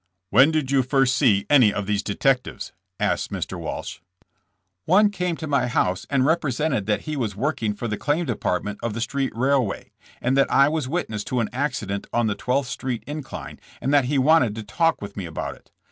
[0.33, 3.59] ''When did you first see any of these detectives?" asked Mr.
[3.59, 3.99] Walsh.
[4.85, 8.79] "One came to my house and represented that he was working for the claim department
[8.81, 12.69] of the street railway, and that I was witness to an accident on the Twelfth
[12.69, 15.69] street incline, and that he wanted to talk with me about it.